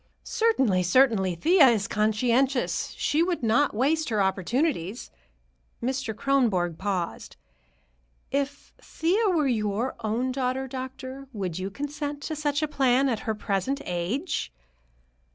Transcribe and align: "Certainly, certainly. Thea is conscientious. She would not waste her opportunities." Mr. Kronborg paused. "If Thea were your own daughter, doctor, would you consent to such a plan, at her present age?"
"Certainly, 0.23 0.81
certainly. 0.81 1.35
Thea 1.35 1.67
is 1.67 1.87
conscientious. 1.87 2.95
She 2.97 3.21
would 3.21 3.43
not 3.43 3.75
waste 3.75 4.09
her 4.09 4.19
opportunities." 4.19 5.11
Mr. 5.79 6.15
Kronborg 6.15 6.79
paused. 6.79 7.35
"If 8.31 8.73
Thea 8.81 9.29
were 9.29 9.45
your 9.47 9.95
own 9.99 10.31
daughter, 10.31 10.67
doctor, 10.67 11.27
would 11.33 11.59
you 11.59 11.69
consent 11.69 12.23
to 12.23 12.35
such 12.35 12.63
a 12.63 12.67
plan, 12.67 13.09
at 13.09 13.19
her 13.29 13.35
present 13.35 13.79
age?" 13.85 14.51